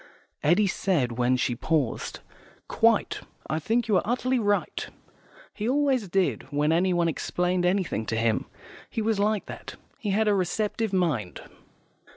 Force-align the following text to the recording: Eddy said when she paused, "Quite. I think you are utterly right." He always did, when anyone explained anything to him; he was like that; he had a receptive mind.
Eddy 0.41 0.65
said 0.65 1.11
when 1.19 1.37
she 1.37 1.53
paused, 1.55 2.21
"Quite. 2.67 3.19
I 3.47 3.59
think 3.59 3.87
you 3.87 3.97
are 3.97 4.01
utterly 4.03 4.39
right." 4.39 4.87
He 5.53 5.69
always 5.69 6.07
did, 6.07 6.47
when 6.51 6.71
anyone 6.71 7.07
explained 7.07 7.67
anything 7.67 8.07
to 8.07 8.15
him; 8.15 8.45
he 8.89 9.03
was 9.03 9.19
like 9.19 9.45
that; 9.45 9.75
he 9.99 10.09
had 10.09 10.27
a 10.27 10.33
receptive 10.33 10.91
mind. 10.91 11.41